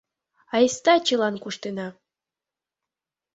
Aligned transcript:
Айста 0.55 0.93
чылан 1.05 1.35
куштена. 1.43 1.87